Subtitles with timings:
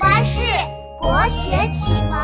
[0.00, 0.40] 巴士
[0.98, 2.18] 国学启蒙。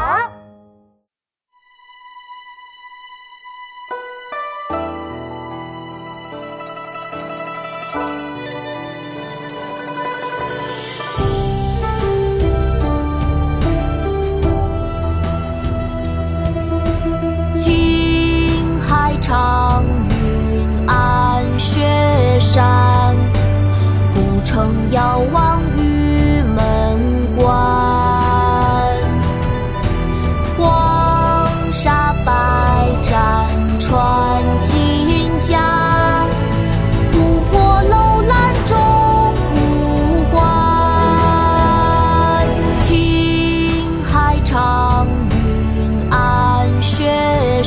[17.54, 23.14] 青海长云暗雪山，
[24.14, 25.45] 古城遥望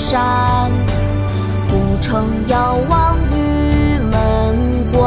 [0.09, 0.71] 山，
[1.69, 4.99] 古城遥望玉门关。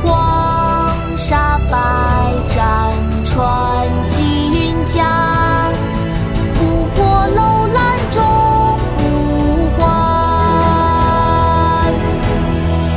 [0.00, 1.76] 黄沙百
[2.46, 2.94] 战
[3.24, 5.72] 穿金甲，
[6.54, 8.22] 不破楼兰终
[8.96, 9.02] 不
[9.76, 9.82] 还。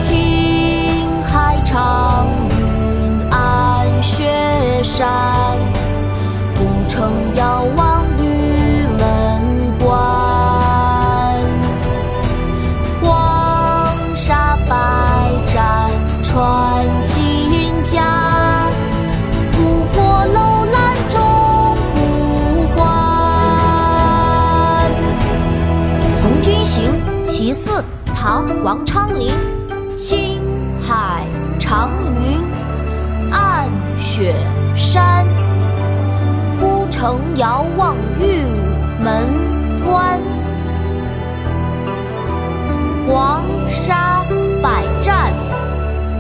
[0.04, 2.60] 青海长云
[3.32, 5.10] 暗雪山，
[27.52, 27.82] 其四》
[28.16, 29.34] 唐·王昌龄。
[29.98, 30.40] 青
[30.80, 31.26] 海
[31.60, 31.90] 长
[32.24, 32.40] 云
[33.30, 34.34] 暗雪
[34.74, 35.28] 山，
[36.58, 38.46] 孤城遥望玉
[39.04, 39.28] 门
[39.84, 40.18] 关。
[43.06, 44.24] 黄沙
[44.64, 45.34] 百战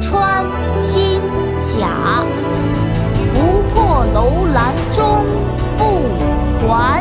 [0.01, 0.43] 穿
[0.81, 1.21] 金
[1.61, 2.25] 甲，
[3.33, 5.25] 不破楼兰终
[5.77, 7.00] 不还。